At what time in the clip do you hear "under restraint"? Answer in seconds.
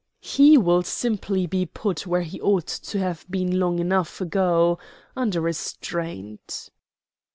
5.15-6.69